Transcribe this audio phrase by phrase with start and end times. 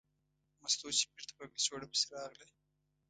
[0.61, 2.45] مستو چې بېرته په کڅوړه پسې راغله.